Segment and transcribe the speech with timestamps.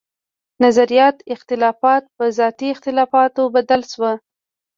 [0.63, 4.11] نظرياتي اختلافات پۀ ذاتي اختلافاتو بدل شو